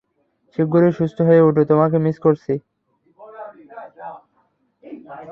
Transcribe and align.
শীঘ্রই 0.53 0.91
সুস্থ 0.99 1.17
হয়ে 1.27 1.45
উঠো, 1.47 1.61
তোমাকে 1.71 1.97
মিস 2.05 2.17
করছি! 2.25 2.53